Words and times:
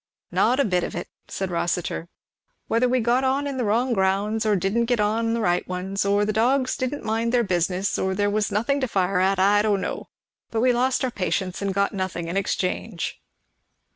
"Not 0.31 0.59
a 0.59 0.65
bit 0.65 0.83
of 0.83 0.95
it," 0.95 1.09
said 1.27 1.51
Rossitur. 1.51 2.09
"Whether 2.67 2.89
we 2.89 2.99
got 3.01 3.23
on 3.23 3.43
the 3.45 3.63
wrong 3.63 3.93
grounds, 3.93 4.47
or 4.47 4.55
didn't 4.55 4.85
get 4.85 4.99
on 4.99 5.35
the 5.35 5.41
right 5.41 5.67
ones, 5.67 6.05
or 6.05 6.25
the 6.25 6.33
dogs 6.33 6.75
didn't 6.75 7.03
mind 7.03 7.31
their 7.31 7.43
business, 7.43 7.99
or 7.99 8.15
there 8.15 8.27
was 8.31 8.51
nothing 8.51 8.81
to 8.81 8.87
fire 8.87 9.19
at, 9.19 9.37
I 9.37 9.61
don't 9.61 9.79
know; 9.81 10.09
but 10.49 10.59
we 10.61 10.73
lost 10.73 11.03
our 11.05 11.11
patience 11.11 11.61
and 11.61 11.71
got 11.71 11.93
nothing 11.93 12.27
in 12.27 12.35
exchange." 12.35 13.21